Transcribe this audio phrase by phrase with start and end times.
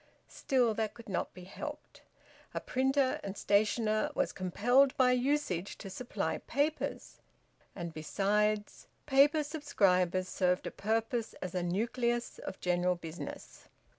[0.29, 2.01] Still, that could not be helped.
[2.55, 7.19] A printer and stationer was compelled by usage to supply papers;
[7.75, 13.67] and besides, paper subscribers served a purpose as a nucleus of general business.